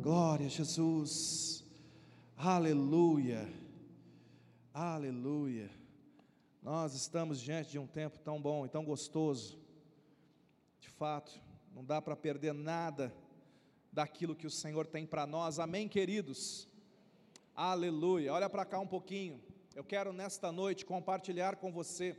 [0.00, 1.62] Glória a Jesus.
[2.34, 3.46] Aleluia.
[4.72, 5.70] Aleluia.
[6.62, 9.58] Nós estamos diante de um tempo tão bom e tão gostoso.
[10.80, 11.38] De fato,
[11.74, 13.14] não dá para perder nada
[13.92, 15.58] daquilo que o Senhor tem para nós.
[15.58, 16.66] Amém, queridos.
[17.54, 18.32] Aleluia.
[18.32, 19.38] Olha para cá um pouquinho.
[19.74, 22.18] Eu quero nesta noite compartilhar com você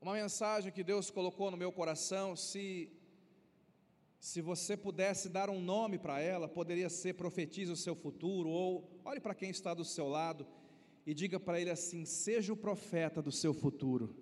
[0.00, 2.34] uma mensagem que Deus colocou no meu coração.
[2.34, 2.90] Se
[4.20, 9.00] se você pudesse dar um nome para ela, poderia ser profetize o seu futuro, ou
[9.02, 10.46] olhe para quem está do seu lado
[11.06, 14.14] e diga para ele assim: seja o profeta do seu futuro.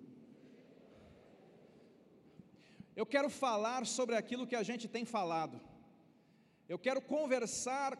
[2.95, 5.59] Eu quero falar sobre aquilo que a gente tem falado,
[6.69, 7.99] eu quero conversar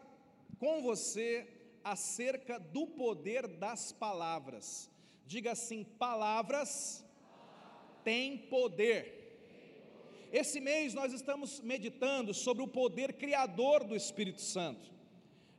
[0.58, 1.46] com você
[1.84, 4.90] acerca do poder das palavras.
[5.26, 7.04] Diga assim: palavras
[8.02, 9.19] têm poder.
[10.32, 14.92] Esse mês nós estamos meditando sobre o poder criador do Espírito Santo.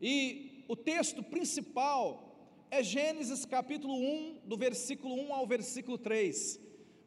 [0.01, 6.57] E o texto principal é Gênesis capítulo 1, do versículo 1 ao versículo 3.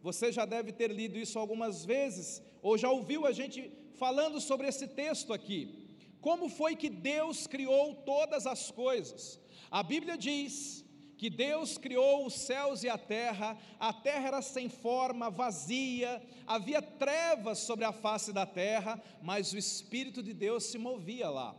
[0.02, 4.68] Você já deve ter lido isso algumas vezes, ou já ouviu a gente falando sobre
[4.68, 5.88] esse texto aqui.
[6.20, 9.40] Como foi que Deus criou todas as coisas?
[9.70, 10.83] A Bíblia diz
[11.24, 16.82] que Deus criou os céus e a terra, a terra era sem forma, vazia, havia
[16.82, 21.56] trevas sobre a face da terra, mas o Espírito de Deus se movia lá.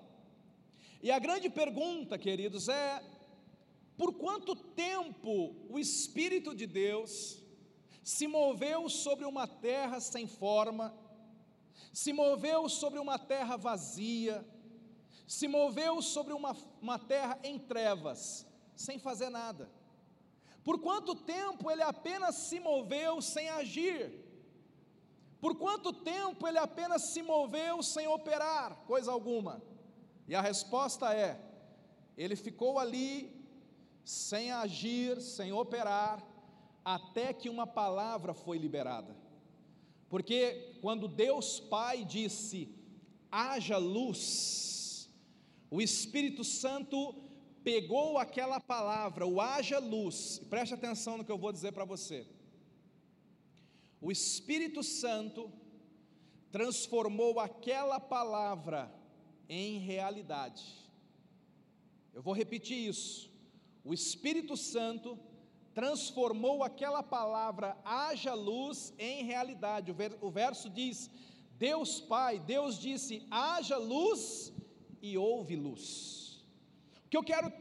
[1.02, 3.02] E a grande pergunta, queridos, é:
[3.97, 7.41] por quanto tempo o Espírito de Deus
[8.03, 10.95] se moveu sobre uma terra sem forma,
[11.91, 14.45] se moveu sobre uma terra vazia,
[15.25, 18.45] se moveu sobre uma, uma terra em trevas?
[18.76, 19.70] Sem fazer nada?
[20.64, 24.26] Por quanto tempo ele apenas se moveu sem agir?
[25.40, 29.62] Por quanto tempo ele apenas se moveu sem operar coisa alguma?
[30.28, 31.40] E a resposta é:
[32.17, 33.32] ele ficou ali
[34.04, 36.23] sem agir, sem operar,
[36.83, 39.16] até que uma palavra foi liberada.
[40.10, 42.73] Porque quando Deus Pai disse:
[43.32, 45.10] haja luz,
[45.70, 47.16] o Espírito Santo
[47.65, 52.27] pegou aquela palavra, o haja luz, preste atenção no que eu vou dizer para você.
[53.99, 55.52] O Espírito Santo
[56.52, 58.93] transformou aquela palavra
[59.49, 60.64] em realidade.
[62.14, 63.31] Eu vou repetir isso.
[63.83, 65.17] O Espírito Santo
[65.73, 69.92] transformou aquela palavra haja luz em realidade.
[70.21, 71.09] O verso diz:
[71.58, 74.54] Deus Pai, Deus disse: haja luz
[75.02, 76.24] e houve luz.
[77.05, 77.52] O que eu quero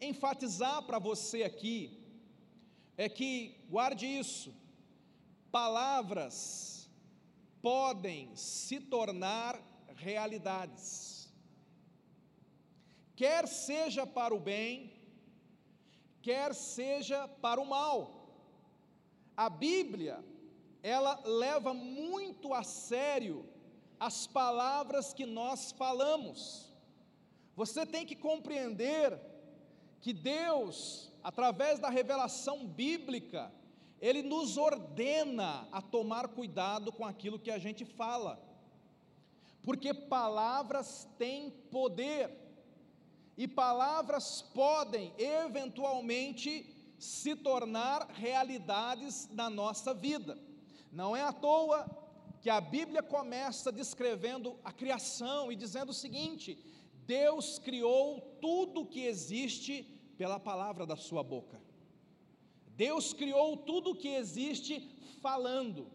[0.00, 2.00] enfatizar para você aqui
[2.96, 4.54] é que, guarde isso,
[5.50, 6.90] palavras
[7.60, 9.60] podem se tornar
[9.96, 11.32] realidades,
[13.14, 14.92] quer seja para o bem,
[16.20, 17.98] quer seja para o mal.
[19.36, 20.24] A Bíblia,
[20.82, 23.48] ela leva muito a sério
[23.98, 26.71] as palavras que nós falamos.
[27.54, 29.18] Você tem que compreender
[30.00, 33.52] que Deus, através da revelação bíblica,
[34.00, 38.42] Ele nos ordena a tomar cuidado com aquilo que a gente fala,
[39.62, 42.42] porque palavras têm poder,
[43.36, 50.38] e palavras podem eventualmente se tornar realidades na nossa vida.
[50.90, 51.86] Não é à toa
[52.40, 56.58] que a Bíblia começa descrevendo a criação e dizendo o seguinte:
[57.06, 59.84] Deus criou tudo que existe
[60.16, 61.60] pela palavra da sua boca.
[62.76, 64.88] Deus criou tudo que existe
[65.20, 65.90] falando.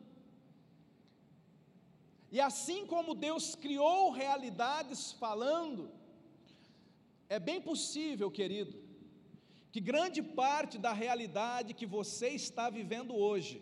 [2.31, 5.89] E assim como Deus criou realidades falando,
[7.29, 8.77] é bem possível, querido,
[9.71, 13.61] que grande parte da realidade que você está vivendo hoje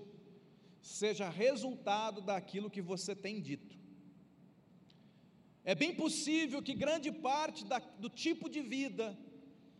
[0.81, 3.84] seja resultado daquilo que você tem dito.
[5.65, 9.17] É bem possível que grande parte da, do tipo de vida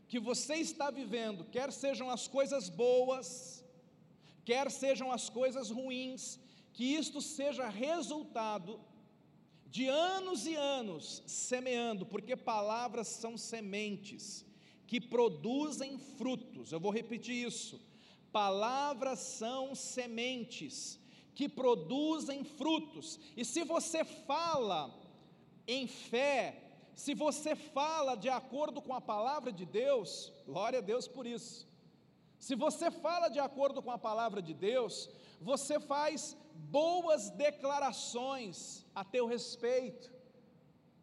[0.08, 3.64] que você está vivendo, quer sejam as coisas boas,
[4.44, 6.40] quer sejam as coisas ruins,
[6.74, 8.80] que isto seja resultado
[9.68, 14.44] de anos e anos semeando, porque palavras são sementes
[14.88, 16.72] que produzem frutos.
[16.72, 17.80] Eu vou repetir isso.
[18.32, 21.00] Palavras são sementes
[21.36, 23.20] que produzem frutos.
[23.36, 25.05] E se você fala
[25.68, 26.62] em fé,
[26.94, 31.68] se você fala de acordo com a palavra de Deus, glória a Deus por isso.
[32.40, 35.10] Se você fala de acordo com a palavra de Deus,
[35.42, 40.14] você faz boas declarações a teu respeito.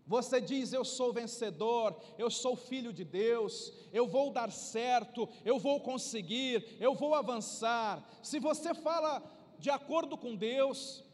[0.07, 5.59] Você diz: Eu sou vencedor, eu sou filho de Deus, eu vou dar certo, eu
[5.59, 8.09] vou conseguir, eu vou avançar.
[8.23, 9.23] Se você fala
[9.59, 11.05] de acordo com Deus,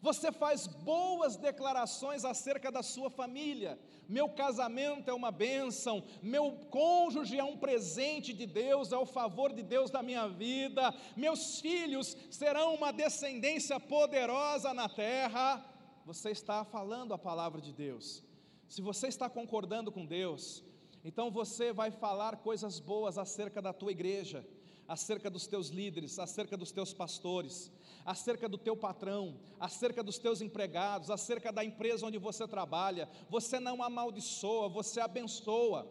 [0.00, 3.78] você faz boas declarações acerca da sua família.
[4.08, 9.52] Meu casamento é uma bênção, meu cônjuge é um presente de Deus, é o favor
[9.52, 15.72] de Deus na minha vida, meus filhos serão uma descendência poderosa na terra
[16.06, 18.22] você está falando a palavra de Deus.
[18.68, 20.62] Se você está concordando com Deus,
[21.04, 24.46] então você vai falar coisas boas acerca da tua igreja,
[24.88, 27.70] acerca dos teus líderes, acerca dos teus pastores,
[28.04, 33.08] acerca do teu patrão, acerca dos teus empregados, acerca da empresa onde você trabalha.
[33.28, 35.86] Você não amaldiçoa, você abençoa.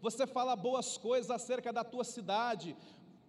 [0.00, 2.76] Você fala boas coisas acerca da tua cidade.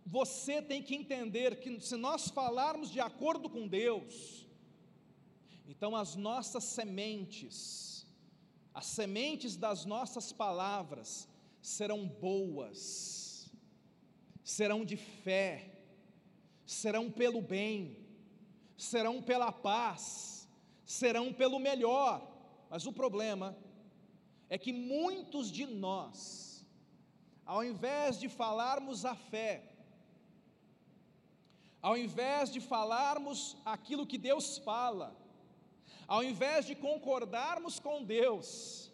[0.05, 4.41] Você tem que entender que se nós falarmos de acordo com Deus,
[5.71, 8.05] então, as nossas sementes,
[8.73, 11.29] as sementes das nossas palavras,
[11.61, 13.20] serão boas,
[14.55, 15.49] serão de fé,
[16.65, 17.77] serão pelo bem,
[18.77, 20.03] serão pela paz,
[20.85, 22.15] serão pelo melhor.
[22.69, 23.47] Mas o problema
[24.49, 26.19] é que muitos de nós,
[27.45, 29.53] ao invés de falarmos a fé,
[31.81, 35.15] ao invés de falarmos aquilo que Deus fala,
[36.07, 38.91] ao invés de concordarmos com Deus,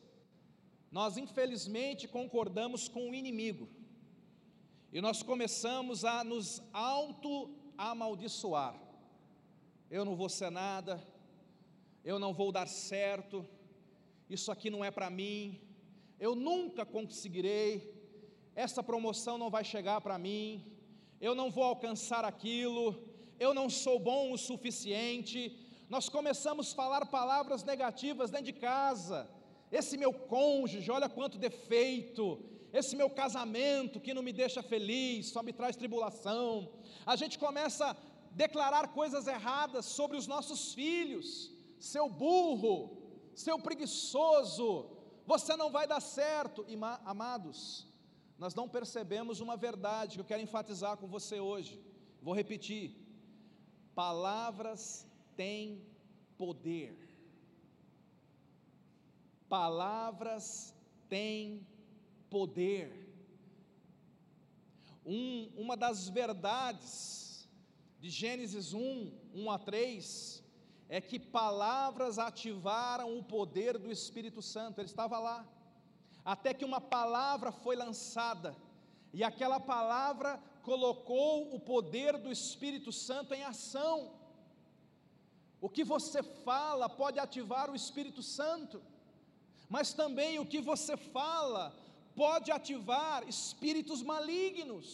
[0.91, 3.67] nós infelizmente concordamos com o inimigo.
[4.91, 8.73] E nós começamos a nos auto-amaldiçoar.
[9.91, 11.05] Eu não vou ser nada,
[12.05, 13.45] eu não vou dar certo,
[14.29, 15.59] isso aqui não é para mim,
[16.17, 17.93] eu nunca conseguirei,
[18.55, 20.65] essa promoção não vai chegar para mim,
[21.19, 22.97] eu não vou alcançar aquilo,
[23.37, 25.53] eu não sou bom o suficiente,
[25.89, 29.29] nós começamos a falar palavras negativas dentro de casa.
[29.69, 32.39] Esse meu cônjuge, olha quanto defeito.
[32.73, 36.69] Esse meu casamento que não me deixa feliz, só me traz tribulação.
[37.05, 37.95] A gente começa a
[38.31, 41.51] declarar coisas erradas sobre os nossos filhos.
[41.79, 42.75] Seu burro,
[43.33, 44.91] seu preguiçoso,
[45.25, 46.65] você não vai dar certo.
[46.67, 47.87] E, amados,
[48.37, 51.81] nós não percebemos uma verdade que eu quero enfatizar com você hoje.
[52.21, 52.95] Vou repetir:
[53.95, 55.81] palavras tem
[56.37, 57.07] poder.
[59.47, 60.75] Palavras
[61.07, 61.76] têm poder.
[65.05, 67.47] Um, uma das verdades
[67.99, 70.43] de Gênesis 1, 1 a 3,
[70.89, 75.45] é que palavras ativaram o poder do Espírito Santo, ele estava lá,
[76.23, 78.55] até que uma palavra foi lançada,
[79.13, 84.11] e aquela palavra colocou o poder do Espírito Santo em ação.
[85.59, 88.81] O que você fala pode ativar o Espírito Santo,
[89.69, 91.73] mas também o que você fala
[92.21, 94.87] pode ativar espíritos malignos.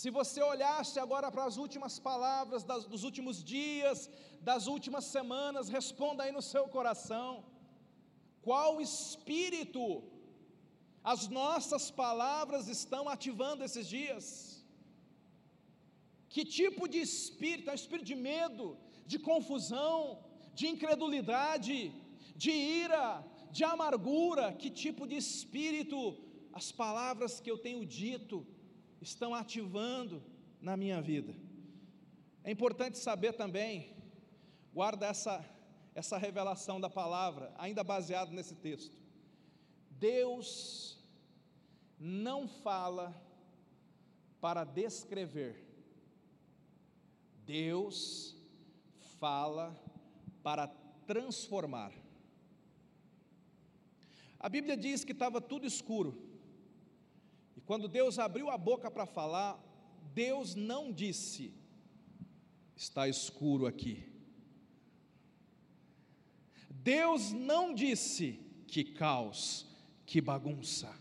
[0.00, 3.98] Se você olhasse agora para as últimas palavras das, dos últimos dias,
[4.50, 7.30] das últimas semanas, responda aí no seu coração:
[8.46, 9.84] qual espírito
[11.12, 14.26] as nossas palavras estão ativando esses dias?
[16.34, 17.68] Que tipo de espírito?
[17.68, 18.66] É um espírito de medo,
[19.12, 19.96] de confusão,
[20.58, 21.76] de incredulidade,
[22.44, 22.52] de
[22.84, 23.06] ira,
[23.52, 26.18] de amargura, que tipo de espírito
[26.52, 28.46] as palavras que eu tenho dito
[29.00, 30.22] estão ativando
[30.60, 31.34] na minha vida.
[32.44, 33.94] É importante saber também,
[34.72, 35.44] guarda essa,
[35.94, 38.96] essa revelação da palavra, ainda baseado nesse texto.
[39.90, 40.98] Deus
[41.98, 43.14] não fala
[44.40, 45.64] para descrever,
[47.44, 48.36] Deus
[49.20, 49.76] fala
[50.42, 50.66] para
[51.06, 51.92] transformar.
[54.42, 56.20] A Bíblia diz que estava tudo escuro.
[57.56, 59.56] E quando Deus abriu a boca para falar,
[60.12, 61.54] Deus não disse:
[62.74, 64.04] está escuro aqui.
[66.68, 69.64] Deus não disse: que caos,
[70.04, 70.92] que bagunça.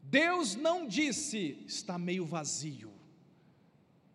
[0.00, 2.94] Deus não disse: está meio vazio.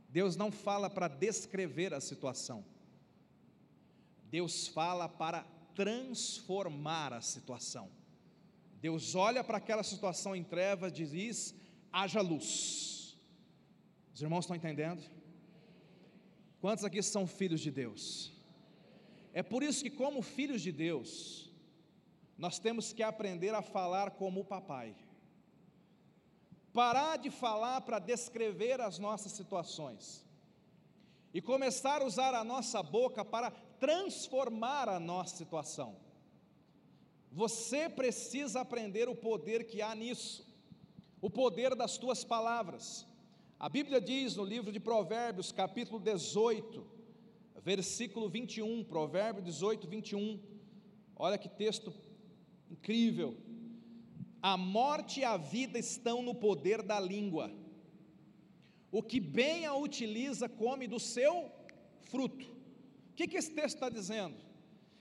[0.09, 2.65] Deus não fala para descrever a situação.
[4.31, 5.45] Deus fala para
[5.81, 7.89] transformar a situação.
[8.81, 11.55] Deus olha para aquela situação em trevas e diz:
[11.99, 13.17] haja luz.
[14.13, 15.01] Os irmãos estão entendendo?
[16.59, 18.33] Quantos aqui são filhos de Deus?
[19.31, 21.09] É por isso que, como filhos de Deus,
[22.37, 24.93] nós temos que aprender a falar como o papai
[26.73, 30.25] parar de falar para descrever as nossas situações
[31.33, 35.95] e começar a usar a nossa boca para transformar a nossa situação.
[37.31, 40.47] Você precisa aprender o poder que há nisso,
[41.21, 43.05] o poder das tuas palavras.
[43.59, 46.85] A Bíblia diz no livro de Provérbios, capítulo 18,
[47.61, 50.39] versículo 21, Provérbio 18, 21.
[51.15, 51.93] Olha que texto
[52.71, 53.37] incrível.
[54.41, 57.51] A morte e a vida estão no poder da língua.
[58.91, 61.51] O que bem a utiliza come do seu
[61.99, 62.58] fruto.
[63.19, 64.37] Que, que esse texto está dizendo?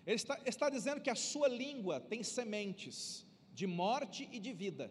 [0.05, 4.91] Ele está, está dizendo que a sua língua tem sementes de morte e de vida.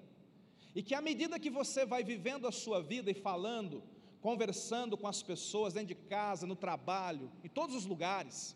[0.74, 3.84] E que à medida que você vai vivendo a sua vida e falando,
[4.22, 8.56] conversando com as pessoas dentro de casa, no trabalho, em todos os lugares,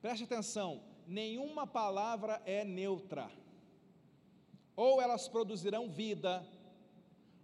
[0.00, 3.28] preste atenção, nenhuma palavra é neutra
[4.76, 6.46] ou elas produzirão vida,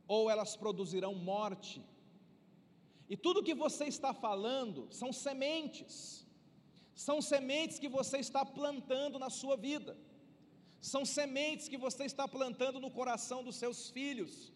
[0.07, 1.85] ou elas produzirão morte.
[3.11, 6.26] E tudo que você está falando são sementes,
[7.05, 9.97] são sementes que você está plantando na sua vida,
[10.81, 14.53] são sementes que você está plantando no coração dos seus filhos,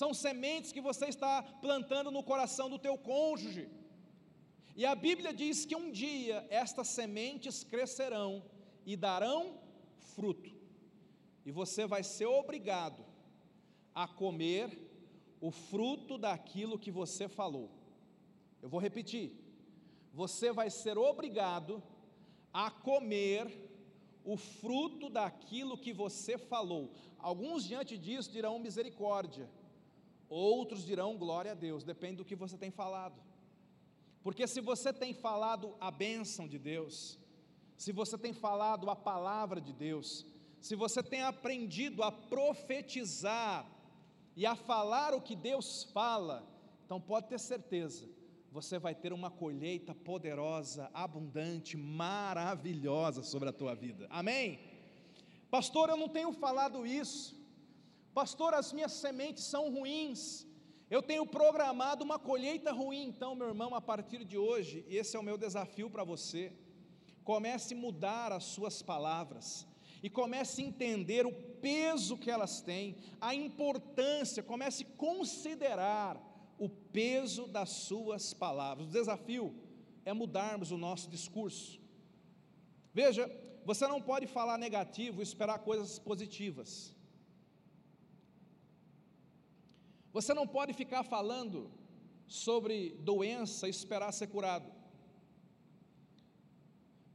[0.00, 3.68] são sementes que você está plantando no coração do teu cônjuge.
[4.76, 8.32] E a Bíblia diz que um dia estas sementes crescerão
[8.86, 9.58] e darão
[10.14, 10.60] fruto
[11.44, 13.04] e você vai ser obrigado
[13.94, 14.70] a comer
[15.40, 17.70] o fruto daquilo que você falou.
[18.62, 19.32] Eu vou repetir.
[20.12, 21.82] Você vai ser obrigado
[22.52, 23.70] a comer
[24.24, 26.92] o fruto daquilo que você falou.
[27.18, 29.48] Alguns diante disso dirão misericórdia,
[30.28, 33.20] outros dirão glória a Deus, depende do que você tem falado.
[34.22, 37.18] Porque se você tem falado a bênção de Deus,
[37.76, 40.26] se você tem falado a palavra de Deus,
[40.60, 43.66] se você tem aprendido a profetizar
[44.36, 46.46] e a falar o que Deus fala,
[46.84, 48.06] então pode ter certeza,
[48.50, 54.06] você vai ter uma colheita poderosa, abundante, maravilhosa sobre a tua vida.
[54.10, 54.58] Amém?
[55.50, 57.38] Pastor, eu não tenho falado isso.
[58.12, 60.46] Pastor, as minhas sementes são ruins.
[60.90, 63.04] Eu tenho programado uma colheita ruim.
[63.04, 66.52] Então, meu irmão, a partir de hoje, esse é o meu desafio para você.
[67.22, 69.66] Comece a mudar as suas palavras
[70.02, 76.29] e comece a entender o peso que elas têm, a importância, comece a considerar
[76.64, 78.86] o peso das suas palavras.
[78.86, 79.44] O desafio
[80.04, 81.80] é mudarmos o nosso discurso.
[82.92, 83.24] Veja,
[83.70, 86.70] você não pode falar negativo e esperar coisas positivas.
[90.16, 91.58] Você não pode ficar falando
[92.26, 92.76] sobre
[93.10, 94.70] doença e esperar ser curado.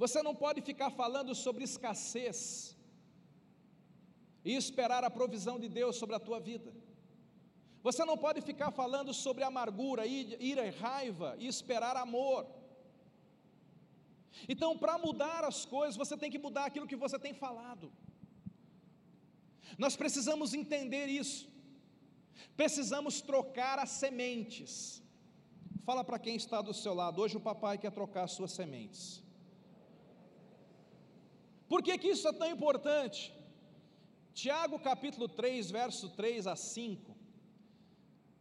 [0.03, 2.75] Você não pode ficar falando sobre escassez
[4.43, 6.73] e esperar a provisão de Deus sobre a tua vida.
[7.87, 10.03] Você não pode ficar falando sobre amargura,
[10.51, 12.41] ira e raiva e esperar amor.
[14.53, 17.87] Então, para mudar as coisas, você tem que mudar aquilo que você tem falado.
[19.77, 21.47] Nós precisamos entender isso.
[22.61, 24.73] Precisamos trocar as sementes.
[25.87, 27.21] Fala para quem está do seu lado.
[27.21, 29.03] Hoje o papai quer trocar as suas sementes.
[31.69, 33.21] Por que, que isso é tão importante?
[34.33, 37.14] Tiago capítulo 3, verso 3 a 5,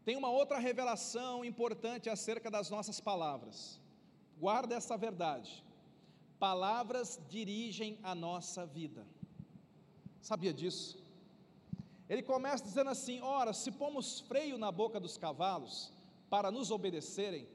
[0.05, 3.81] tem uma outra revelação importante acerca das nossas palavras.
[4.39, 5.65] Guarda essa verdade.
[6.39, 9.07] Palavras dirigem a nossa vida.
[10.21, 11.03] Sabia disso?
[12.09, 15.93] Ele começa dizendo assim: Ora, se pomos freio na boca dos cavalos
[16.29, 17.49] para nos obedecerem,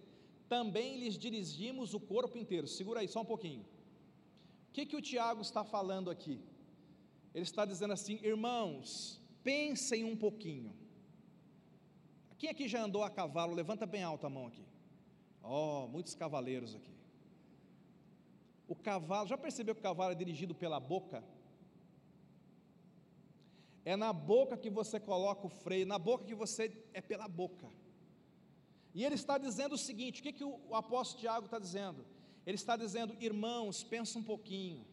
[0.48, 2.68] também lhes dirigimos o corpo inteiro.
[2.68, 3.62] Segura aí só um pouquinho.
[4.70, 6.42] O que, que o Tiago está falando aqui?
[7.34, 10.74] Ele está dizendo assim: irmãos, pensem um pouquinho.
[12.40, 13.54] Quem aqui já andou a cavalo?
[13.54, 14.66] Levanta bem alta a mão aqui.
[15.44, 16.96] Ó, oh, muitos cavaleiros aqui.
[18.68, 21.24] O cavalo, já percebeu que o cavalo é dirigido pela boca?
[23.86, 27.68] É na boca que você coloca o freio, na boca que você é pela boca.
[28.94, 32.06] E ele está dizendo o seguinte: o que, que o apóstolo Tiago está dizendo?
[32.46, 34.86] Ele está dizendo, irmãos, pensa um pouquinho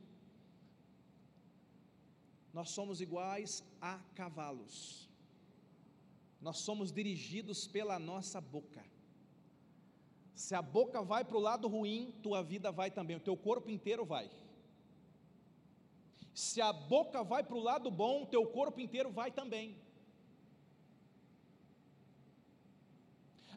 [2.57, 5.11] nós somos iguais a cavalos.
[6.41, 8.85] Nós somos dirigidos pela nossa boca.
[10.35, 13.71] Se a boca vai para o lado ruim, tua vida vai também, o teu corpo
[13.71, 14.31] inteiro vai.
[16.35, 19.79] Se a boca vai para o lado bom, teu corpo inteiro vai também.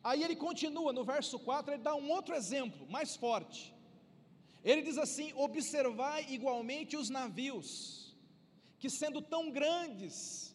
[0.01, 3.75] Aí ele continua no verso 4, ele dá um outro exemplo, mais forte.
[4.63, 8.15] Ele diz assim: Observai igualmente os navios
[8.77, 10.48] que, sendo tão grandes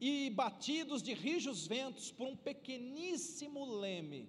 [0.00, 4.28] e batidos de rijos ventos por um pequeníssimo leme,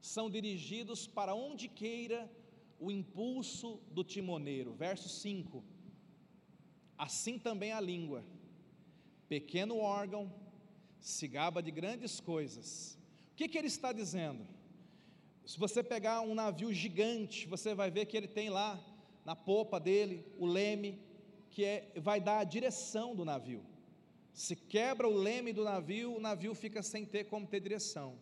[0.00, 2.30] são dirigidos para onde queira
[2.78, 4.72] o impulso do timoneiro.
[4.74, 5.62] Verso 5.
[6.98, 8.24] assim também a língua,
[9.28, 10.32] pequeno órgão,
[11.00, 12.96] se gaba de grandes coisas.
[13.32, 14.46] O que, que ele está dizendo?
[15.44, 18.80] Se você pegar um navio gigante, você vai ver que ele tem lá
[19.24, 21.00] na popa dele o leme,
[21.50, 23.64] que é, vai dar a direção do navio.
[24.32, 28.18] Se quebra o leme do navio, o navio fica sem ter como ter direção.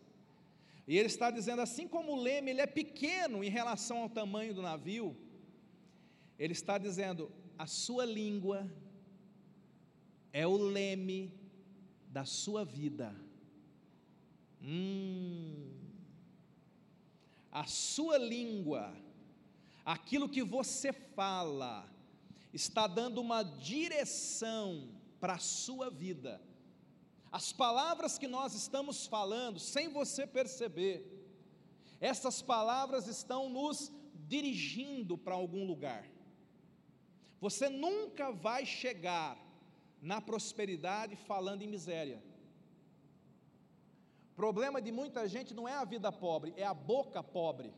[0.86, 4.52] E ele está dizendo, assim como o leme ele é pequeno em relação ao tamanho
[4.52, 5.16] do navio,
[6.38, 8.68] ele está dizendo, a sua língua
[10.32, 11.32] é o leme
[12.08, 13.14] da sua vida.
[14.62, 15.70] Hum,
[17.52, 18.92] a sua língua,
[19.84, 21.88] aquilo que você fala,
[22.52, 24.88] está dando uma direção
[25.20, 26.40] para a sua vida.
[27.30, 31.06] As palavras que nós estamos falando, sem você perceber,
[32.00, 33.92] essas palavras estão nos
[34.26, 36.04] dirigindo para algum lugar.
[37.40, 39.38] Você nunca vai chegar
[40.00, 42.22] na prosperidade falando em miséria.
[44.32, 47.72] O problema de muita gente não é a vida pobre, é a boca pobre.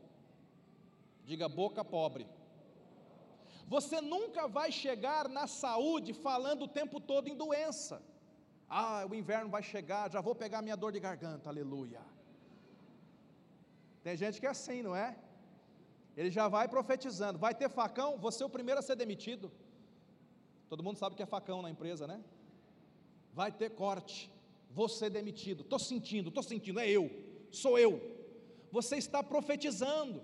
[1.25, 2.25] Diga boca pobre.
[3.75, 7.95] Você nunca vai chegar na saúde falando o tempo todo em doença.
[8.69, 12.01] Ah, o inverno vai chegar, já vou pegar minha dor de garganta, aleluia.
[14.03, 15.17] Tem gente que é assim, não é?
[16.15, 19.51] Ele já vai profetizando, vai ter facão, você é o primeiro a ser demitido.
[20.69, 22.19] Todo mundo sabe que é facão na empresa, né?
[23.33, 24.31] Vai ter corte,
[24.99, 27.09] ser demitido, estou sentindo, estou sentindo, é eu,
[27.51, 27.93] sou eu.
[28.71, 30.21] Você está profetizando.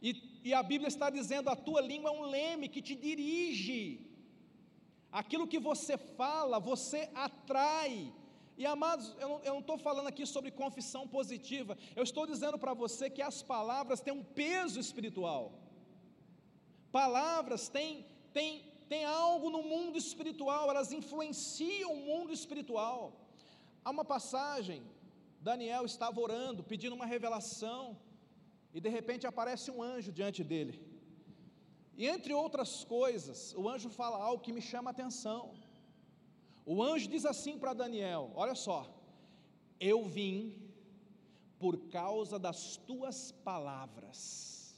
[0.00, 3.82] E, e a Bíblia está dizendo: a tua língua é um leme que te dirige.
[5.20, 8.12] Aquilo que você fala, você atrai.
[8.56, 13.10] E amados, eu não estou falando aqui sobre confissão positiva, eu estou dizendo para você
[13.10, 15.42] que as palavras têm um peso espiritual.
[16.92, 23.02] Palavras têm, têm, têm algo no mundo espiritual, elas influenciam o mundo espiritual.
[23.84, 24.82] Há uma passagem,
[25.40, 27.96] Daniel estava orando, pedindo uma revelação,
[28.74, 30.74] e de repente aparece um anjo diante dele.
[31.96, 35.54] E entre outras coisas, o anjo fala algo que me chama a atenção.
[36.66, 38.80] O anjo diz assim para Daniel: Olha só,
[39.78, 40.36] eu vim
[41.56, 44.74] por causa das tuas palavras.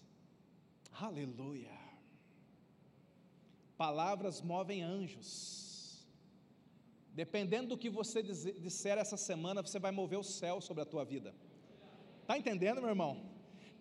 [0.93, 1.77] Aleluia.
[3.79, 6.07] Palavras movem anjos.
[7.13, 11.03] Dependendo do que você disser essa semana, você vai mover o céu sobre a tua
[11.03, 11.35] vida.
[12.23, 13.36] Está entendendo, meu irmão?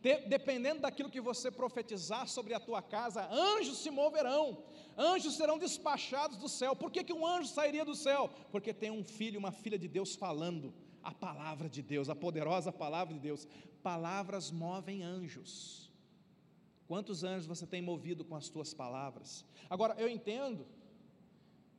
[0.05, 4.63] De, dependendo daquilo que você profetizar sobre a tua casa, anjos se moverão,
[4.95, 6.75] anjos serão despachados do céu.
[6.75, 8.29] Por que, que um anjo sairia do céu?
[8.51, 12.71] Porque tem um filho, uma filha de Deus falando a palavra de Deus, a poderosa
[12.71, 13.47] palavra de Deus.
[13.81, 15.91] Palavras movem anjos.
[16.87, 19.43] Quantos anjos você tem movido com as tuas palavras?
[19.67, 20.67] Agora, eu entendo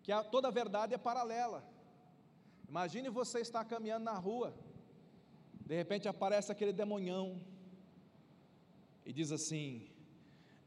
[0.02, 1.64] que a, toda a verdade é paralela.
[2.68, 4.52] Imagine você estar caminhando na rua,
[5.64, 7.40] de repente aparece aquele demonhão,
[9.06, 9.88] e diz assim: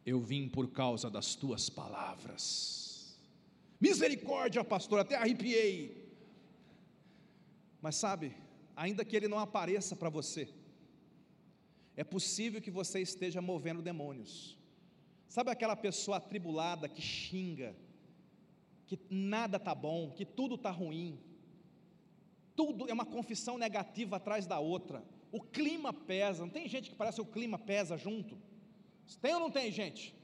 [0.05, 3.19] Eu vim por causa das tuas palavras.
[3.79, 6.09] Misericórdia, pastor, até arrepiei.
[7.81, 8.35] Mas sabe,
[8.75, 10.49] ainda que ele não apareça para você,
[11.95, 14.57] é possível que você esteja movendo demônios.
[15.27, 17.75] Sabe aquela pessoa atribulada que xinga,
[18.87, 21.19] que nada está bom, que tudo está ruim,
[22.55, 26.95] tudo é uma confissão negativa atrás da outra, o clima pesa, não tem gente que
[26.95, 28.37] parece que o clima pesa junto?
[29.21, 30.15] Tem ou não tem gente?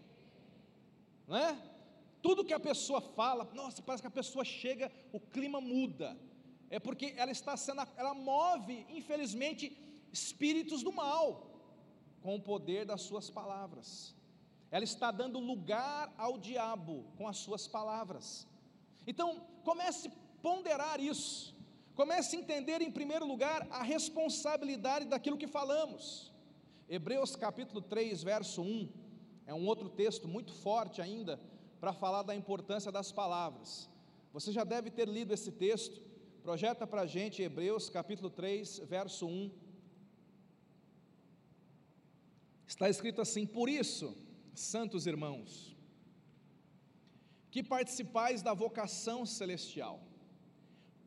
[1.28, 1.58] Não é?
[2.22, 6.18] Tudo que a pessoa fala, nossa, parece que a pessoa chega, o clima muda.
[6.70, 9.78] É porque ela está sendo, ela move, infelizmente,
[10.12, 11.52] espíritos do mal
[12.22, 14.16] com o poder das suas palavras.
[14.72, 18.48] Ela está dando lugar ao diabo com as suas palavras.
[19.06, 21.55] Então, comece a ponderar isso.
[21.96, 26.34] Comece a entender, em primeiro lugar, a responsabilidade daquilo que falamos.
[26.90, 28.90] Hebreus capítulo 3, verso 1,
[29.48, 31.40] é um outro texto muito forte ainda
[31.80, 33.90] para falar da importância das palavras.
[34.34, 36.02] Você já deve ter lido esse texto,
[36.44, 39.52] projeta para a gente Hebreus capítulo 3, verso 1.
[42.68, 44.16] Está escrito assim: Por isso,
[44.54, 45.76] santos irmãos,
[47.50, 50.02] que participais da vocação celestial,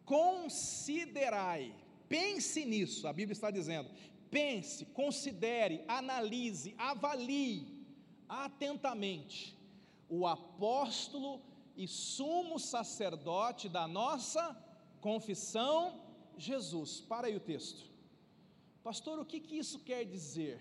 [0.08, 1.74] considerai,
[2.08, 3.90] pense nisso, a Bíblia está dizendo,
[4.30, 7.66] pense, considere, analise, avalie
[8.28, 9.56] atentamente
[10.08, 11.42] o apóstolo
[11.76, 14.56] e sumo sacerdote da nossa
[15.00, 16.00] confissão,
[16.36, 17.00] Jesus.
[17.02, 17.82] Para aí o texto.
[18.82, 20.58] Pastor, o que, que isso quer dizer?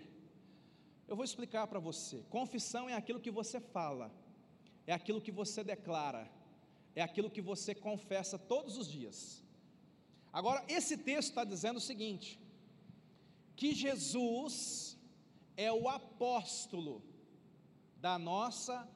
[1.08, 2.26] Eu vou explicar para você.
[2.30, 4.12] Confissão é aquilo que você fala,
[4.86, 6.30] é aquilo que você declara,
[7.00, 9.44] é aquilo que você confessa todos os dias.
[10.34, 12.40] Agora, esse texto está dizendo o seguinte:
[13.56, 14.98] que Jesus
[15.56, 17.04] é o apóstolo
[17.98, 18.88] da nossa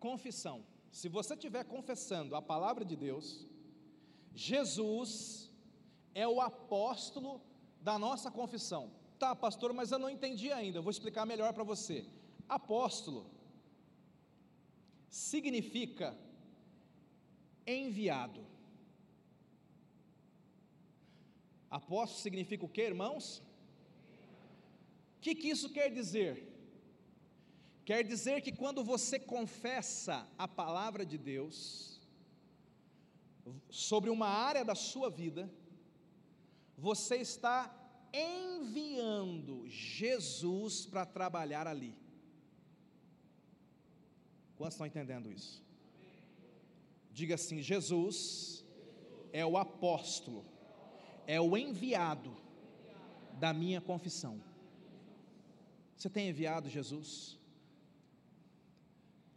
[0.00, 0.64] confissão.
[0.90, 3.46] Se você estiver confessando a palavra de Deus,
[4.34, 5.50] Jesus
[6.14, 7.42] é o apóstolo
[7.78, 8.90] da nossa confissão.
[9.18, 12.06] Tá, pastor, mas eu não entendi ainda, eu vou explicar melhor para você.
[12.48, 13.26] Apóstolo
[15.10, 16.16] significa
[17.66, 18.44] enviado.
[21.70, 23.42] Apóstolo significa o que, irmãos?
[25.16, 26.54] O que, que isso quer dizer?
[27.84, 32.00] Quer dizer que quando você confessa a palavra de Deus
[33.70, 35.50] sobre uma área da sua vida,
[36.76, 37.74] você está
[38.12, 41.96] enviando Jesus para trabalhar ali.
[44.56, 45.63] Quantos estão entendendo isso?
[47.14, 48.64] Diga assim: Jesus
[49.32, 50.44] é o apóstolo,
[51.28, 52.36] é o enviado
[53.38, 54.42] da minha confissão.
[55.96, 57.38] Você tem enviado Jesus?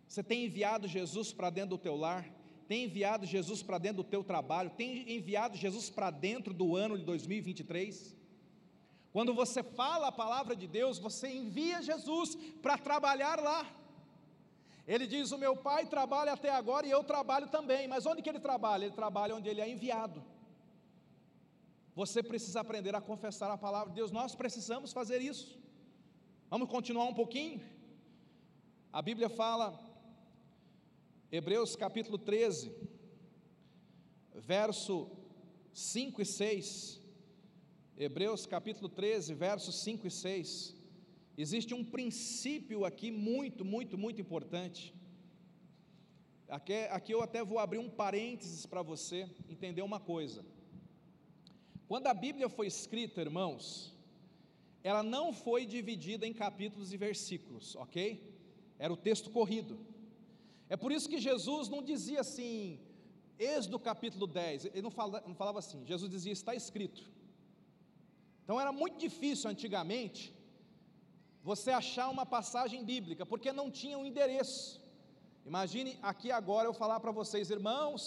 [0.08, 2.28] Você tem enviado Jesus para dentro do teu lar?
[2.68, 4.72] Tem enviado Jesus para dentro do teu trabalho?
[4.72, 8.18] Tem enviado Jesus para dentro do ano de 2023?
[9.14, 13.72] Quando você fala a palavra de Deus, você envia Jesus para trabalhar lá.
[14.88, 17.88] Ele diz: O meu pai trabalha até agora e eu trabalho também.
[17.88, 18.86] Mas onde que ele trabalha?
[18.86, 20.24] Ele trabalha onde ele é enviado.
[21.94, 24.12] Você precisa aprender a confessar a palavra de Deus.
[24.12, 25.60] Nós precisamos fazer isso.
[26.50, 27.60] Vamos continuar um pouquinho?
[28.94, 29.78] A Bíblia fala
[31.30, 32.72] Hebreus capítulo 13,
[34.34, 35.12] verso
[35.74, 37.02] 5 e 6.
[37.98, 40.77] Hebreus capítulo 13, versos 5 e 6.
[41.38, 44.92] Existe um princípio aqui muito, muito, muito importante.
[46.50, 50.44] Aqui, aqui eu até vou abrir um parênteses para você entender uma coisa.
[51.88, 53.94] Quando a Bíblia foi escrita, irmãos,
[54.84, 58.36] ela não foi dividida em capítulos e versículos, ok?
[58.80, 59.78] Era o texto corrido.
[60.68, 62.80] É por isso que Jesus não dizia assim,
[63.38, 64.92] Êxodo capítulo 10, ele não,
[65.28, 67.12] não falava assim, Jesus dizia, está escrito.
[68.44, 70.34] Então era muito difícil antigamente
[71.50, 74.82] você achar uma passagem bíblica, porque não tinha um endereço.
[75.46, 78.00] Imagine aqui agora eu falar para vocês, irmãos,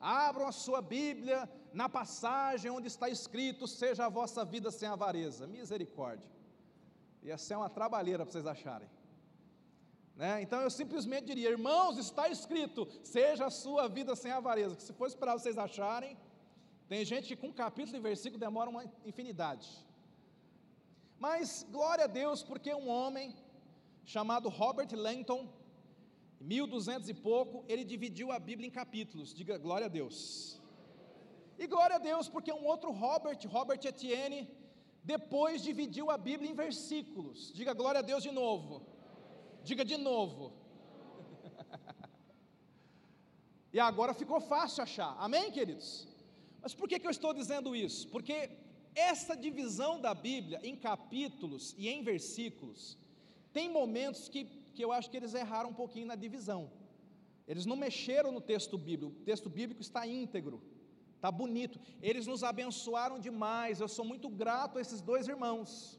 [0.00, 5.46] abram a sua Bíblia na passagem onde está escrito: seja a vossa vida sem avareza.
[5.46, 6.28] Misericórdia.
[7.22, 8.90] Ia ser uma trabalheira para vocês acharem.
[10.16, 10.42] Né?
[10.42, 14.74] Então eu simplesmente diria, irmãos, está escrito, seja a sua vida sem avareza.
[14.74, 16.16] Que se for esperar vocês acharem,
[16.88, 19.68] tem gente que com capítulo e versículo demora uma infinidade.
[21.18, 23.34] Mas glória a Deus, porque um homem
[24.04, 25.48] chamado Robert Langton,
[26.40, 29.34] 1200 e pouco, ele dividiu a Bíblia em capítulos.
[29.34, 30.60] Diga glória a Deus.
[31.58, 34.48] E glória a Deus, porque um outro Robert, Robert Etienne,
[35.02, 37.52] depois dividiu a Bíblia em versículos.
[37.52, 38.86] Diga glória a Deus de novo.
[39.64, 40.52] Diga de novo.
[43.72, 45.16] e agora ficou fácil achar.
[45.18, 46.06] Amém, queridos?
[46.62, 48.06] Mas por que, que eu estou dizendo isso?
[48.08, 48.67] Porque
[48.98, 52.98] essa divisão da Bíblia em capítulos e em versículos,
[53.52, 56.70] tem momentos que, que eu acho que eles erraram um pouquinho na divisão.
[57.46, 60.62] Eles não mexeram no texto bíblico, o texto bíblico está íntegro,
[61.16, 61.80] está bonito.
[62.02, 65.98] Eles nos abençoaram demais, eu sou muito grato a esses dois irmãos.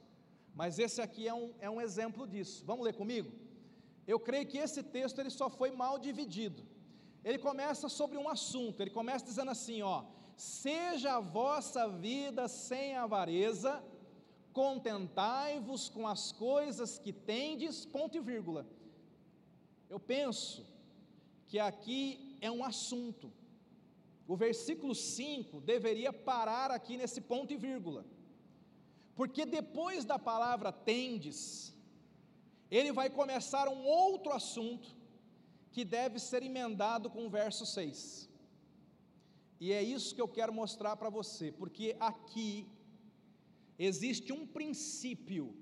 [0.53, 2.63] Mas esse aqui é um, é um exemplo disso.
[2.65, 3.31] Vamos ler comigo?
[4.05, 6.61] Eu creio que esse texto ele só foi mal dividido.
[7.23, 9.97] Ele começa sobre um assunto, ele começa dizendo assim, ó:
[10.39, 13.83] "Seja a vossa vida sem avareza,
[14.53, 18.65] contentai-vos com as coisas que tendes", ponto e vírgula.
[19.89, 20.65] Eu penso
[21.47, 23.31] que aqui é um assunto.
[24.27, 28.05] O versículo 5 deveria parar aqui nesse ponto e vírgula.
[29.15, 31.75] Porque depois da palavra tendes,
[32.71, 34.95] ele vai começar um outro assunto
[35.71, 38.28] que deve ser emendado com o verso 6.
[39.59, 42.67] E é isso que eu quero mostrar para você, porque aqui
[43.77, 45.53] existe um princípio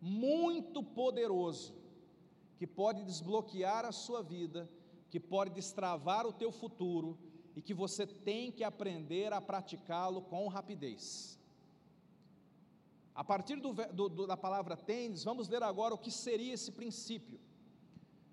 [0.00, 1.74] muito poderoso
[2.56, 4.70] que pode desbloquear a sua vida,
[5.10, 7.18] que pode destravar o teu futuro
[7.54, 11.38] e que você tem que aprender a praticá-lo com rapidez.
[13.14, 17.38] A partir do, do, da palavra tênis, vamos ler agora o que seria esse princípio.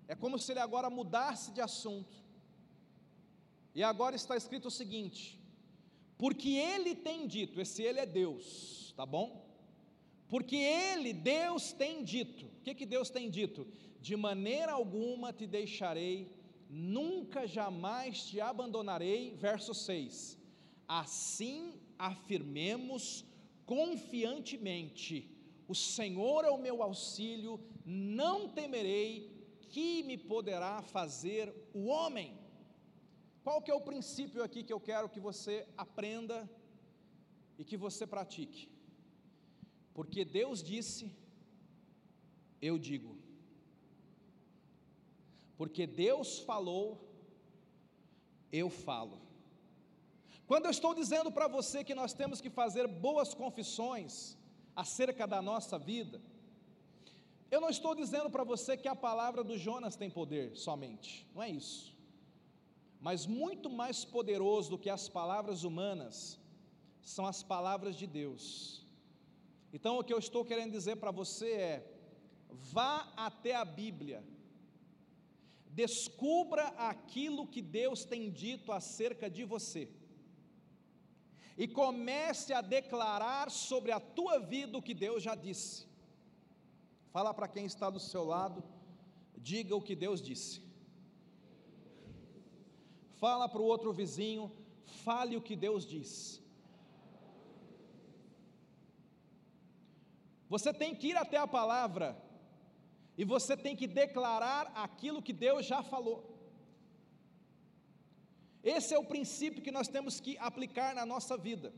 [0.08, 2.21] É como se ele agora mudasse de assunto.
[3.74, 5.40] E agora está escrito o seguinte:
[6.18, 9.50] porque ele tem dito, esse ele é Deus, tá bom?
[10.28, 13.66] Porque ele, Deus, tem dito, o que, que Deus tem dito?
[14.00, 16.30] De maneira alguma te deixarei,
[16.68, 19.34] nunca jamais te abandonarei.
[19.34, 20.38] Verso 6.
[20.88, 23.24] Assim afirmemos
[23.66, 25.30] confiantemente:
[25.68, 29.30] o Senhor é o meu auxílio, não temerei
[29.68, 32.41] que me poderá fazer o homem.
[33.44, 36.48] Qual que é o princípio aqui que eu quero que você aprenda
[37.58, 38.68] e que você pratique?
[39.92, 41.12] Porque Deus disse,
[42.60, 43.16] eu digo.
[45.56, 46.86] Porque Deus falou,
[48.52, 49.20] eu falo.
[50.46, 54.36] Quando eu estou dizendo para você que nós temos que fazer boas confissões
[54.74, 56.20] acerca da nossa vida,
[57.50, 61.42] eu não estou dizendo para você que a palavra do Jonas tem poder somente, não
[61.42, 61.91] é isso.
[63.06, 66.38] Mas muito mais poderoso do que as palavras humanas
[67.02, 68.86] são as palavras de Deus.
[69.72, 72.00] Então o que eu estou querendo dizer para você é:
[72.48, 74.22] vá até a Bíblia,
[75.66, 79.90] descubra aquilo que Deus tem dito acerca de você,
[81.58, 85.88] e comece a declarar sobre a tua vida o que Deus já disse.
[87.10, 88.62] Fala para quem está do seu lado,
[89.36, 90.71] diga o que Deus disse.
[93.22, 94.50] Fala para o outro vizinho,
[95.04, 96.10] fale o que Deus diz.
[100.48, 102.20] Você tem que ir até a palavra
[103.16, 106.18] e você tem que declarar aquilo que Deus já falou.
[108.74, 111.72] Esse é o princípio que nós temos que aplicar na nossa vida.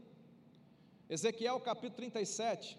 [1.11, 2.79] Ezequiel capítulo 37,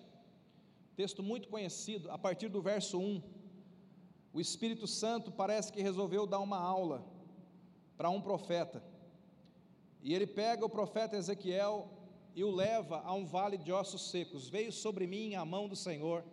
[0.95, 3.21] texto muito conhecido, a partir do verso 1.
[4.33, 7.13] O Espírito Santo parece que resolveu dar uma aula
[7.97, 8.83] para um profeta.
[10.01, 11.89] E ele pega o profeta Ezequiel
[12.35, 14.49] e o leva a um vale de ossos secos.
[14.49, 16.23] Veio sobre mim a mão do Senhor,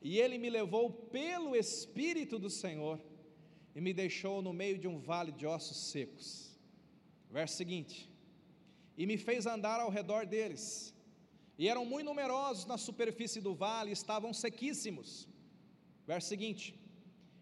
[0.00, 3.00] e ele me levou pelo Espírito do Senhor
[3.74, 6.56] e me deixou no meio de um vale de ossos secos.
[7.30, 8.08] Verso seguinte:
[8.96, 10.94] E me fez andar ao redor deles
[11.58, 15.28] e eram muito numerosos na superfície do vale, estavam sequíssimos.
[16.06, 16.78] Verso seguinte: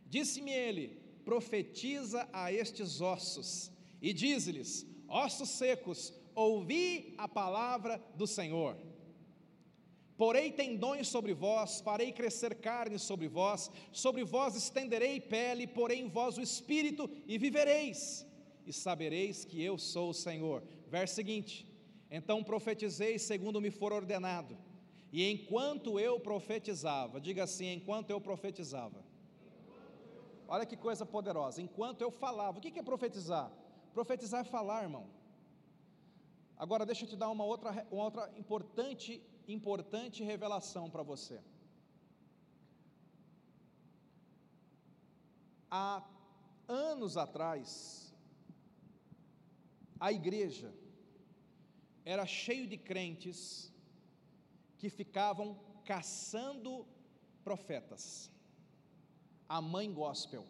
[0.07, 8.77] Disse-me ele: Profetiza a estes ossos, e diz-lhes: Ossos secos, ouvi a palavra do Senhor.
[10.17, 16.09] Porei tendões sobre vós, farei crescer carne sobre vós, sobre vós estenderei pele, porei em
[16.09, 18.25] vós o espírito, e vivereis,
[18.65, 20.63] e sabereis que eu sou o Senhor.
[20.89, 21.67] Verso seguinte:
[22.09, 24.57] então profetizei segundo me for ordenado.
[25.13, 29.05] E enquanto eu profetizava, diga assim: enquanto eu profetizava.
[30.49, 31.61] Olha que coisa poderosa.
[31.61, 33.51] Enquanto eu falava, o que é profetizar?
[33.93, 35.07] Profetizar é falar, irmão.
[36.57, 41.41] Agora deixa eu te dar uma outra, uma outra importante, importante revelação para você.
[45.71, 46.03] Há
[46.69, 48.15] anos atrás,
[49.99, 50.73] a igreja
[52.05, 53.73] era cheio de crentes
[54.79, 56.87] que ficavam caçando
[57.43, 58.31] profetas.
[59.49, 60.45] A mãe gospel,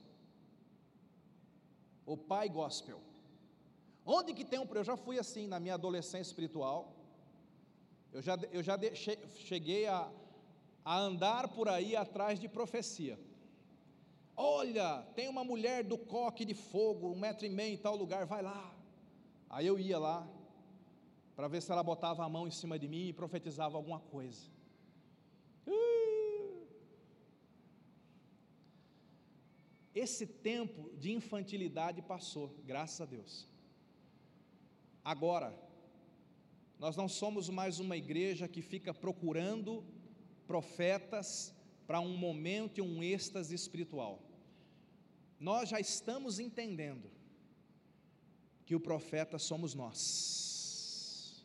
[2.05, 3.01] o pai gospel.
[4.05, 4.67] Onde que tem um.
[4.73, 6.95] Eu já fui assim na minha adolescência espiritual.
[8.13, 10.09] Eu já, eu já de, cheguei a,
[10.85, 13.19] a andar por aí atrás de profecia.
[14.37, 18.27] Olha, tem uma mulher do coque de fogo, um metro e meio em tal lugar,
[18.27, 18.73] vai lá.
[19.51, 20.27] Aí eu ia lá,
[21.35, 24.43] para ver se ela botava a mão em cima de mim e profetizava alguma coisa.
[25.67, 25.96] Uh!
[29.97, 33.49] Esse tempo de infantilidade passou, graças a Deus.
[35.03, 35.59] Agora,
[36.79, 39.83] nós não somos mais uma igreja que fica procurando
[40.47, 41.55] profetas
[41.87, 44.23] para um momento e um êxtase espiritual.
[45.41, 47.11] Nós já estamos entendendo
[48.67, 51.43] que o profeta somos nós.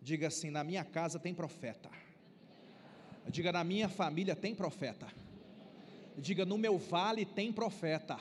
[0.00, 1.90] Diga assim: na minha casa tem profeta.
[3.28, 5.06] Diga: na minha família tem profeta.
[6.16, 8.18] Diga: no meu vale tem profeta.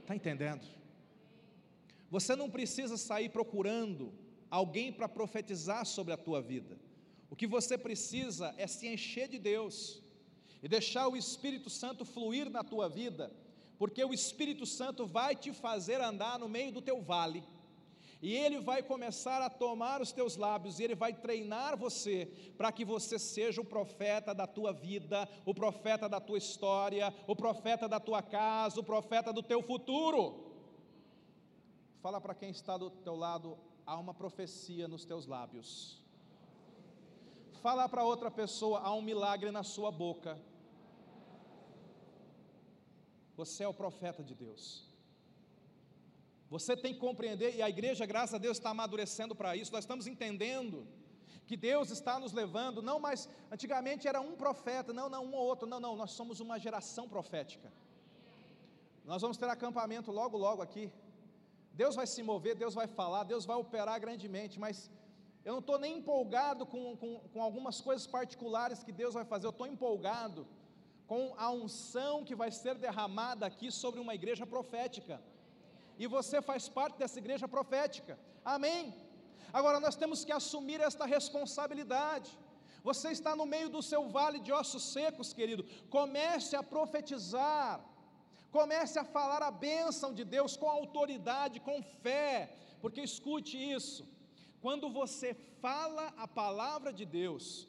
[0.00, 0.66] Está entendendo?
[2.10, 4.12] Você não precisa sair procurando
[4.50, 6.78] alguém para profetizar sobre a tua vida.
[7.30, 10.02] O que você precisa é se encher de Deus
[10.62, 13.32] e deixar o Espírito Santo fluir na tua vida,
[13.78, 17.42] porque o Espírito Santo vai te fazer andar no meio do teu vale
[18.24, 22.24] e ele vai começar a tomar os teus lábios, e ele vai treinar você
[22.56, 27.36] para que você seja o profeta da tua vida, o profeta da tua história, o
[27.36, 30.22] profeta da tua casa, o profeta do teu futuro.
[32.00, 36.02] Fala para quem está do teu lado, há uma profecia nos teus lábios.
[37.60, 40.40] Fala para outra pessoa, há um milagre na sua boca.
[43.36, 44.93] Você é o profeta de Deus.
[46.54, 49.82] Você tem que compreender, e a igreja, graças a Deus, está amadurecendo para isso, nós
[49.84, 50.86] estamos entendendo
[51.48, 55.44] que Deus está nos levando, não mais, antigamente era um profeta, não, não, um ou
[55.52, 57.72] outro, não, não, nós somos uma geração profética.
[59.04, 60.84] Nós vamos ter acampamento logo, logo aqui.
[61.72, 64.88] Deus vai se mover, Deus vai falar, Deus vai operar grandemente, mas
[65.44, 69.46] eu não estou nem empolgado com, com, com algumas coisas particulares que Deus vai fazer,
[69.46, 70.46] eu estou empolgado
[71.08, 75.20] com a unção que vai ser derramada aqui sobre uma igreja profética.
[75.98, 78.18] E você faz parte dessa igreja profética.
[78.44, 78.94] Amém?
[79.52, 82.30] Agora nós temos que assumir esta responsabilidade.
[82.82, 85.64] Você está no meio do seu vale de ossos secos, querido.
[85.88, 87.72] Comece a profetizar.
[88.50, 92.56] Comece a falar a bênção de Deus com autoridade, com fé.
[92.82, 94.02] Porque escute isso.
[94.60, 97.68] Quando você fala a palavra de Deus,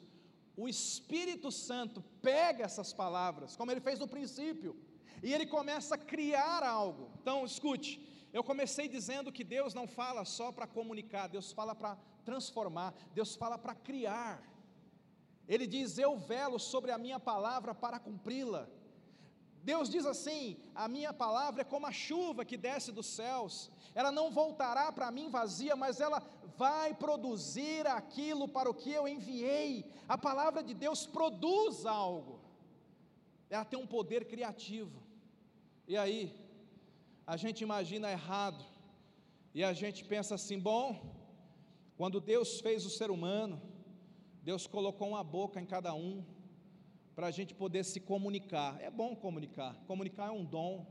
[0.56, 4.74] o Espírito Santo pega essas palavras, como ele fez no princípio,
[5.22, 7.10] e ele começa a criar algo.
[7.20, 7.90] Então, escute,
[8.32, 13.34] eu comecei dizendo que Deus não fala só para comunicar, Deus fala para transformar, Deus
[13.36, 14.42] fala para criar.
[15.48, 18.68] Ele diz: Eu velo sobre a minha palavra para cumpri-la.
[19.62, 24.12] Deus diz assim: A minha palavra é como a chuva que desce dos céus, ela
[24.12, 26.22] não voltará para mim vazia, mas ela
[26.56, 29.90] vai produzir aquilo para o que eu enviei.
[30.08, 32.40] A palavra de Deus produz algo,
[33.50, 35.02] ela tem um poder criativo.
[35.86, 36.34] E aí,
[37.26, 38.64] a gente imagina errado,
[39.54, 41.14] e a gente pensa assim: bom,
[41.96, 43.60] quando Deus fez o ser humano,
[44.42, 46.24] Deus colocou uma boca em cada um,
[47.14, 48.80] para a gente poder se comunicar.
[48.80, 50.86] É bom comunicar, comunicar é um dom,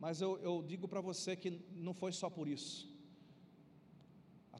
[0.00, 2.92] mas eu, eu digo para você que não foi só por isso.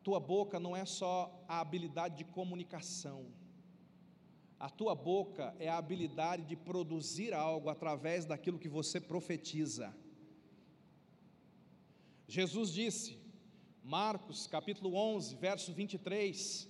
[0.02, 3.26] Tua boca não é só a habilidade de comunicação,
[4.58, 9.94] a tua boca é a habilidade de produzir algo através daquilo que você profetiza.
[12.34, 13.18] Jesus disse,
[13.84, 16.66] Marcos capítulo 11, verso 23,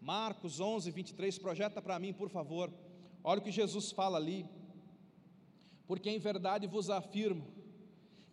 [0.00, 2.72] Marcos 11, 23, projeta para mim, por favor,
[3.22, 4.46] olha o que Jesus fala ali,
[5.86, 7.46] porque em verdade vos afirmo,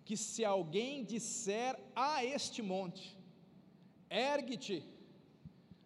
[0.05, 3.19] que se alguém disser a este monte,
[4.09, 4.81] ergue-te,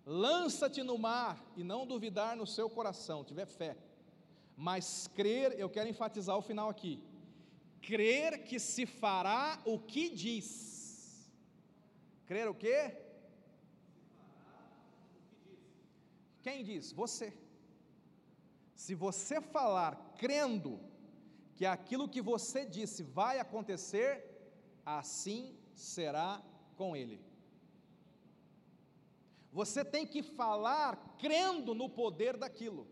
[0.06, 3.76] lança-te no mar e não duvidar no seu coração, tiver fé.
[4.56, 7.02] Mas crer, eu quero enfatizar o final aqui.
[7.82, 10.73] Crer que se fará o que diz.
[12.26, 12.98] Crer o quê?
[16.42, 16.92] Quem diz?
[16.92, 17.34] Você.
[18.76, 20.80] Se você falar crendo
[21.56, 24.12] que aquilo que você disse vai acontecer,
[24.86, 26.42] assim será
[26.76, 27.20] com ele.
[29.52, 32.88] Você tem que falar crendo no poder daquilo.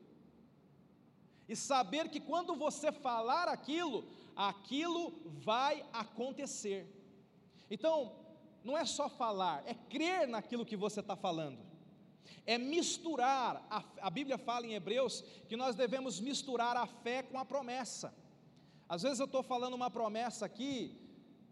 [1.50, 6.88] E saber que quando você falar aquilo, aquilo vai acontecer.
[7.70, 8.16] Então,
[8.64, 11.60] não é só falar, é crer naquilo que você está falando.
[12.46, 17.38] É misturar, a, a Bíblia fala em Hebreus que nós devemos misturar a fé com
[17.38, 18.14] a promessa.
[18.88, 20.98] Às vezes eu estou falando uma promessa aqui,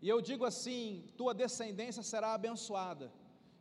[0.01, 3.11] e eu digo assim: tua descendência será abençoada.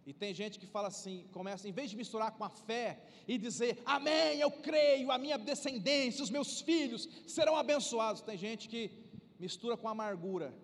[0.09, 3.37] E tem gente que fala assim, começa, em vez de misturar com a fé e
[3.37, 8.23] dizer, amém, eu creio, a minha descendência, os meus filhos serão abençoados.
[8.23, 8.91] Tem gente que
[9.39, 10.55] mistura com amargura.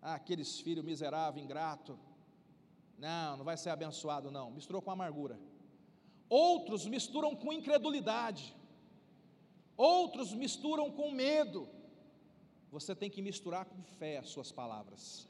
[0.00, 1.98] Ah, aqueles filhos miserável, ingrato.
[2.98, 4.50] Não, não vai ser abençoado, não.
[4.50, 5.38] Misturou com amargura.
[6.28, 8.54] Outros misturam com incredulidade.
[9.76, 11.68] Outros misturam com medo.
[12.70, 15.28] Você tem que misturar com fé as suas palavras.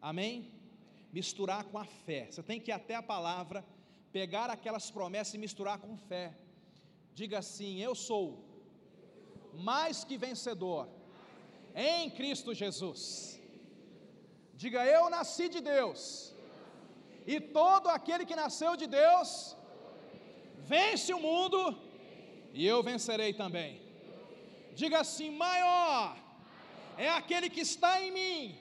[0.00, 0.60] Amém?
[1.12, 2.28] misturar com a fé.
[2.30, 3.64] Você tem que ir até a palavra,
[4.12, 6.34] pegar aquelas promessas e misturar com fé.
[7.14, 8.44] Diga assim: Eu sou
[9.54, 10.88] mais que vencedor
[11.74, 13.39] em Cristo Jesus.
[14.62, 16.00] Diga: Eu nasci de Deus,
[17.26, 19.56] e todo aquele que nasceu de Deus
[20.72, 21.60] vence o mundo,
[22.52, 23.70] e eu vencerei também.
[24.80, 26.14] Diga assim: Maior
[26.98, 28.58] é aquele que está em mim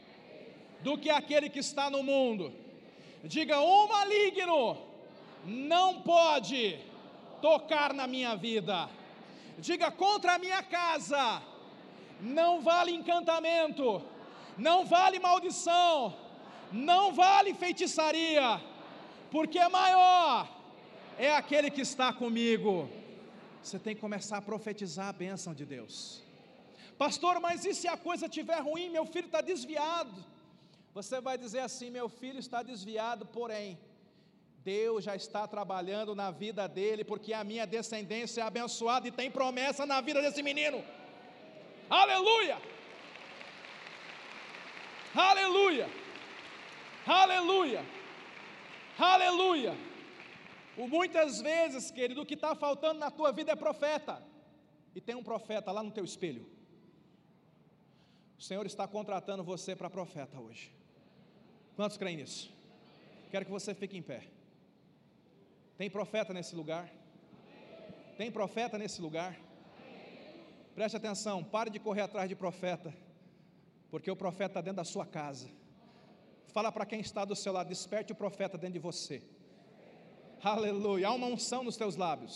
[0.86, 2.45] do que aquele que está no mundo.
[3.36, 4.78] Diga: o maligno
[5.45, 6.80] não pode
[7.41, 8.89] tocar na minha vida.
[9.58, 11.41] Diga: contra a minha casa
[12.22, 14.02] não vale encantamento,
[14.68, 16.16] não vale maldição,
[16.72, 18.62] não vale feitiçaria,
[19.32, 20.47] porque maior
[21.18, 22.89] é aquele que está comigo.
[23.64, 26.24] Você tem que começar a profetizar a bênção de Deus.
[26.97, 28.89] Pastor, mas e se a coisa estiver ruim?
[28.89, 30.24] Meu filho está desviado.
[30.93, 33.78] Você vai dizer assim: meu filho está desviado, porém,
[34.64, 39.32] Deus já está trabalhando na vida dele, porque a minha descendência é abençoada e tem
[39.32, 40.84] promessa na vida desse menino.
[41.89, 42.57] Aleluia!
[45.14, 45.88] Aleluia!
[47.05, 47.86] Aleluia!
[48.97, 49.74] Aleluia!
[50.78, 54.22] Muitas vezes, querido, o que está faltando na tua vida é profeta.
[54.95, 56.45] E tem um profeta lá no teu espelho.
[58.38, 60.72] O Senhor está contratando você para profeta hoje.
[61.76, 62.51] Quantos creem nisso?
[63.32, 64.28] Quero que você fique em pé.
[65.78, 66.89] Tem profeta nesse lugar?
[68.18, 69.38] Tem profeta nesse lugar?
[70.76, 72.93] Preste atenção, pare de correr atrás de profeta,
[73.90, 75.48] porque o profeta está dentro da sua casa.
[76.48, 79.22] Fala para quem está do seu lado, desperte o profeta dentro de você.
[80.42, 81.08] Aleluia.
[81.08, 82.28] Há uma unção nos teus lábios.